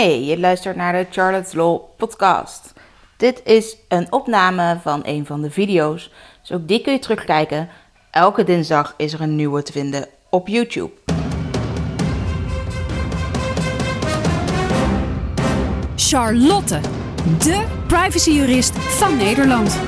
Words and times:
Hey, 0.00 0.24
je 0.24 0.38
luistert 0.38 0.76
naar 0.76 0.92
de 0.92 1.06
Charlotte's 1.10 1.52
Law 1.52 1.80
podcast. 1.96 2.72
Dit 3.16 3.42
is 3.44 3.76
een 3.88 4.12
opname 4.12 4.78
van 4.82 5.00
een 5.04 5.26
van 5.26 5.42
de 5.42 5.50
video's, 5.50 6.12
dus 6.40 6.52
ook 6.52 6.68
die 6.68 6.80
kun 6.80 6.92
je 6.92 6.98
terugkijken. 6.98 7.68
Elke 8.10 8.44
dinsdag 8.44 8.94
is 8.96 9.12
er 9.12 9.20
een 9.20 9.36
nieuwe 9.36 9.62
te 9.62 9.72
vinden 9.72 10.06
op 10.30 10.48
YouTube. 10.48 10.90
Charlotte, 15.96 16.80
de 17.38 17.66
privacyjurist 17.86 18.78
van 18.78 19.16
Nederland. 19.16 19.80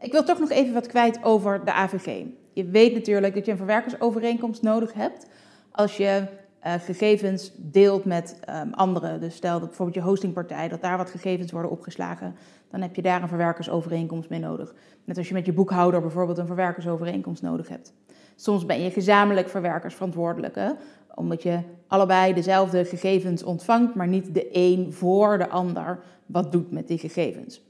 Ik 0.00 0.12
wil 0.12 0.24
toch 0.24 0.38
nog 0.38 0.50
even 0.50 0.74
wat 0.74 0.86
kwijt 0.86 1.18
over 1.22 1.64
de 1.64 1.72
AVG. 1.72 2.22
Je 2.52 2.64
weet 2.64 2.94
natuurlijk 2.94 3.34
dat 3.34 3.44
je 3.44 3.50
een 3.50 3.56
verwerkersovereenkomst 3.56 4.62
nodig 4.62 4.92
hebt 4.92 5.26
als 5.72 5.96
je 5.96 6.42
uh, 6.66 6.72
gegevens 6.72 7.52
deelt 7.56 8.04
met 8.04 8.40
um, 8.48 8.72
anderen. 8.72 9.20
Dus 9.20 9.34
stel 9.34 9.58
dat 9.58 9.68
bijvoorbeeld 9.68 9.96
je 9.96 10.10
hostingpartij, 10.10 10.68
dat 10.68 10.82
daar 10.82 10.96
wat 10.96 11.10
gegevens 11.10 11.52
worden 11.52 11.70
opgeslagen, 11.70 12.36
dan 12.70 12.80
heb 12.80 12.94
je 12.94 13.02
daar 13.02 13.22
een 13.22 13.28
verwerkersovereenkomst 13.28 14.28
mee 14.28 14.40
nodig. 14.40 14.74
Net 15.04 15.18
als 15.18 15.28
je 15.28 15.34
met 15.34 15.46
je 15.46 15.52
boekhouder 15.52 16.00
bijvoorbeeld 16.00 16.38
een 16.38 16.46
verwerkersovereenkomst 16.46 17.42
nodig 17.42 17.68
hebt. 17.68 17.92
Soms 18.36 18.66
ben 18.66 18.82
je 18.82 18.90
gezamenlijk 18.90 19.48
verwerkersverantwoordelijke, 19.48 20.76
omdat 21.14 21.42
je 21.42 21.60
allebei 21.86 22.34
dezelfde 22.34 22.84
gegevens 22.84 23.42
ontvangt, 23.42 23.94
maar 23.94 24.08
niet 24.08 24.34
de 24.34 24.48
een 24.52 24.92
voor 24.92 25.38
de 25.38 25.48
ander 25.48 25.98
wat 26.26 26.52
doet 26.52 26.70
met 26.70 26.88
die 26.88 26.98
gegevens. 26.98 27.62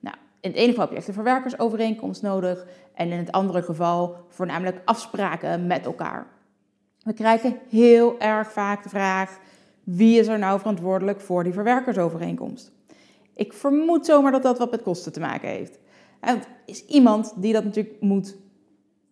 Nou, 0.00 0.16
in 0.40 0.50
het 0.50 0.58
ene 0.58 0.68
geval 0.68 0.84
heb 0.84 0.90
je 0.90 0.98
echt 0.98 1.08
een 1.08 1.14
verwerkersovereenkomst 1.14 2.22
nodig 2.22 2.66
en 2.94 3.10
in 3.10 3.18
het 3.18 3.32
andere 3.32 3.62
geval 3.62 4.16
voornamelijk 4.28 4.80
afspraken 4.84 5.66
met 5.66 5.84
elkaar. 5.84 6.26
We 7.04 7.12
krijgen 7.12 7.58
heel 7.68 8.20
erg 8.20 8.52
vaak 8.52 8.82
de 8.82 8.88
vraag: 8.88 9.38
wie 9.84 10.18
is 10.18 10.26
er 10.26 10.38
nou 10.38 10.58
verantwoordelijk 10.58 11.20
voor 11.20 11.44
die 11.44 11.52
verwerkersovereenkomst? 11.52 12.72
Ik 13.34 13.52
vermoed 13.52 14.06
zomaar 14.06 14.32
dat 14.32 14.42
dat 14.42 14.58
wat 14.58 14.70
met 14.70 14.82
kosten 14.82 15.12
te 15.12 15.20
maken 15.20 15.48
heeft. 15.48 15.78
Het 16.20 16.48
is 16.66 16.84
iemand 16.86 17.32
die 17.36 17.52
dat 17.52 17.64
natuurlijk 17.64 18.00
moet 18.00 18.36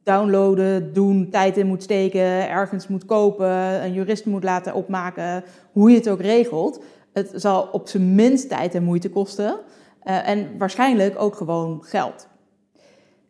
downloaden, 0.03 0.93
doen, 0.93 1.31
tijd 1.31 1.57
in 1.57 1.67
moet 1.67 1.83
steken, 1.83 2.49
ergens 2.49 2.89
moet 2.89 3.05
kopen, 3.05 3.85
een 3.85 3.93
jurist 3.93 4.27
moet 4.27 4.45
laten 4.45 4.75
opmaken, 4.75 5.45
hoe 5.73 5.91
je 5.91 5.97
het 5.97 6.09
ook 6.09 6.21
regelt. 6.21 6.83
Het 7.13 7.33
zal 7.35 7.69
op 7.73 7.89
zijn 7.89 8.15
minst 8.15 8.49
tijd 8.49 8.75
en 8.75 8.83
moeite 8.83 9.11
kosten 9.11 9.59
uh, 10.05 10.29
en 10.29 10.59
waarschijnlijk 10.59 11.19
ook 11.19 11.35
gewoon 11.35 11.85
geld. 11.85 12.29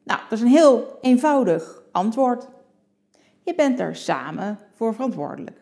Nou, 0.04 0.20
dat 0.28 0.38
is 0.38 0.40
een 0.40 0.50
heel 0.50 0.98
eenvoudig 1.00 1.82
antwoord. 1.92 2.48
Je 3.42 3.54
bent 3.54 3.80
er 3.80 3.96
samen 3.96 4.58
voor 4.74 4.94
verantwoordelijk. 4.94 5.60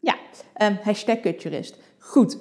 Ja, 0.00 0.14
um, 0.62 0.78
hashtag 0.82 1.20
kutjurist. 1.20 1.76
Goed. 1.98 2.38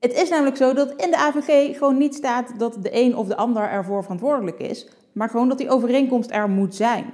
Het 0.00 0.12
is 0.12 0.28
namelijk 0.28 0.56
zo 0.56 0.74
dat 0.74 0.90
in 0.90 1.10
de 1.10 1.16
AVG 1.16 1.78
gewoon 1.78 1.98
niet 1.98 2.14
staat 2.14 2.58
dat 2.58 2.82
de 2.82 2.90
een 2.92 3.16
of 3.16 3.26
de 3.26 3.36
ander 3.36 3.68
ervoor 3.68 4.02
verantwoordelijk 4.02 4.58
is, 4.58 4.88
maar 5.12 5.28
gewoon 5.28 5.48
dat 5.48 5.58
die 5.58 5.70
overeenkomst 5.70 6.30
er 6.30 6.48
moet 6.48 6.74
zijn. 6.74 7.06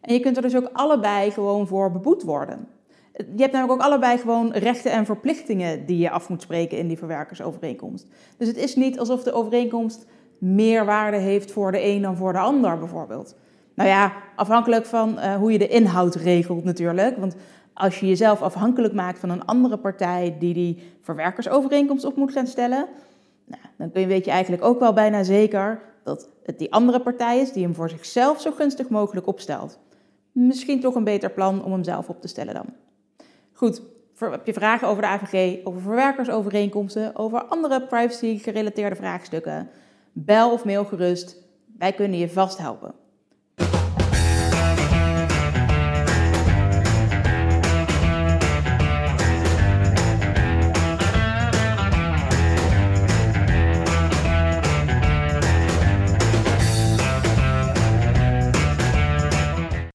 En 0.00 0.14
je 0.14 0.20
kunt 0.20 0.36
er 0.36 0.42
dus 0.42 0.56
ook 0.56 0.70
allebei 0.72 1.30
gewoon 1.30 1.66
voor 1.66 1.92
beboet 1.92 2.22
worden. 2.22 2.68
Je 3.12 3.42
hebt 3.42 3.52
namelijk 3.52 3.80
ook 3.80 3.86
allebei 3.86 4.18
gewoon 4.18 4.52
rechten 4.52 4.90
en 4.90 5.06
verplichtingen 5.06 5.86
die 5.86 5.98
je 5.98 6.10
af 6.10 6.28
moet 6.28 6.42
spreken 6.42 6.78
in 6.78 6.88
die 6.88 6.98
verwerkersovereenkomst. 6.98 8.06
Dus 8.36 8.48
het 8.48 8.56
is 8.56 8.76
niet 8.76 8.98
alsof 8.98 9.22
de 9.22 9.32
overeenkomst 9.32 10.06
meer 10.38 10.84
waarde 10.84 11.16
heeft 11.16 11.52
voor 11.52 11.72
de 11.72 11.84
een 11.84 12.02
dan 12.02 12.16
voor 12.16 12.32
de 12.32 12.38
ander 12.38 12.78
bijvoorbeeld. 12.78 13.36
Nou 13.76 13.88
ja, 13.88 14.12
afhankelijk 14.36 14.86
van 14.86 15.18
uh, 15.18 15.34
hoe 15.34 15.52
je 15.52 15.58
de 15.58 15.68
inhoud 15.68 16.14
regelt 16.14 16.64
natuurlijk. 16.64 17.16
Want 17.16 17.36
als 17.74 18.00
je 18.00 18.06
jezelf 18.06 18.42
afhankelijk 18.42 18.94
maakt 18.94 19.18
van 19.18 19.30
een 19.30 19.44
andere 19.44 19.76
partij 19.78 20.36
die 20.38 20.54
die 20.54 20.82
verwerkersovereenkomst 21.00 22.04
op 22.04 22.16
moet 22.16 22.32
gaan 22.32 22.46
stellen, 22.46 22.86
nou, 23.44 23.60
dan 23.76 23.90
weet 23.92 24.24
je 24.24 24.30
eigenlijk 24.30 24.64
ook 24.64 24.80
wel 24.80 24.92
bijna 24.92 25.22
zeker 25.22 25.80
dat 26.02 26.28
het 26.44 26.58
die 26.58 26.72
andere 26.72 27.00
partij 27.00 27.40
is 27.40 27.52
die 27.52 27.62
hem 27.62 27.74
voor 27.74 27.88
zichzelf 27.88 28.40
zo 28.40 28.50
gunstig 28.50 28.88
mogelijk 28.88 29.26
opstelt. 29.26 29.78
Misschien 30.32 30.80
toch 30.80 30.94
een 30.94 31.04
beter 31.04 31.30
plan 31.30 31.64
om 31.64 31.72
hem 31.72 31.84
zelf 31.84 32.08
op 32.08 32.20
te 32.20 32.28
stellen 32.28 32.54
dan. 32.54 32.66
Goed, 33.52 33.82
heb 34.18 34.46
je 34.46 34.52
vragen 34.52 34.88
over 34.88 35.02
de 35.02 35.08
AVG, 35.08 35.64
over 35.64 35.80
verwerkersovereenkomsten, 35.80 37.16
over 37.16 37.44
andere 37.44 37.86
privacy-gerelateerde 37.86 38.96
vraagstukken? 38.96 39.68
Bel 40.12 40.52
of 40.52 40.64
mail 40.64 40.84
gerust. 40.84 41.36
Wij 41.78 41.92
kunnen 41.92 42.18
je 42.18 42.28
vast 42.28 42.58
helpen. 42.58 42.94